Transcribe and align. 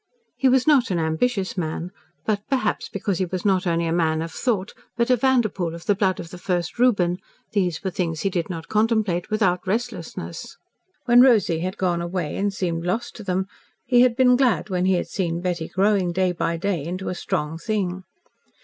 He 0.35 0.49
was 0.49 0.65
not 0.65 0.89
an 0.89 0.97
ambitious 0.97 1.55
man, 1.55 1.91
but 2.25 2.41
perhaps 2.49 2.89
because 2.89 3.19
he 3.19 3.25
was 3.25 3.45
not 3.45 3.67
only 3.67 3.85
a 3.85 3.91
man 3.93 4.23
of 4.23 4.31
thought, 4.31 4.73
but 4.97 5.11
a 5.11 5.15
Vanderpoel 5.15 5.75
of 5.75 5.85
the 5.85 5.93
blood 5.93 6.19
of 6.19 6.31
the 6.31 6.39
first 6.39 6.79
Reuben 6.79 7.19
these 7.51 7.83
were 7.83 7.91
things 7.91 8.21
he 8.21 8.31
did 8.31 8.49
not 8.49 8.67
contemplate 8.67 9.29
without 9.29 9.67
restlessness. 9.67 10.57
When 11.05 11.21
Rosy 11.21 11.59
had 11.59 11.77
gone 11.77 12.01
away 12.01 12.35
and 12.35 12.51
seemed 12.51 12.83
lost 12.83 13.15
to 13.17 13.23
them, 13.23 13.45
he 13.85 14.01
had 14.01 14.15
been 14.15 14.35
glad 14.35 14.71
when 14.71 14.85
he 14.85 14.93
had 14.93 15.07
seen 15.07 15.39
Betty 15.39 15.67
growing, 15.67 16.11
day 16.13 16.31
by 16.31 16.57
day, 16.57 16.83
into 16.83 17.09
a 17.09 17.13
strong 17.13 17.59
thing. 17.59 18.03